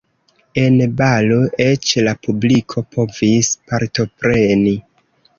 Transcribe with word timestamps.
En 0.59 0.77
balo 1.01 1.35
eĉ 1.65 1.91
la 2.07 2.13
publiko 2.27 2.83
povis 2.95 3.51
partopreni. 3.73 4.73